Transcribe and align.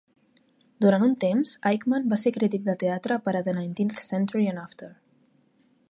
Durant 0.85 1.03
un 1.07 1.11
temps, 1.23 1.51
Aickman 1.71 2.07
va 2.13 2.19
ser 2.21 2.33
crític 2.39 2.65
de 2.69 2.75
teatre 2.85 3.19
per 3.27 3.35
a 3.41 3.45
"The 3.49 3.55
Nineteenth 3.59 4.01
Century 4.07 4.49
and 4.55 4.65
After". 4.65 4.91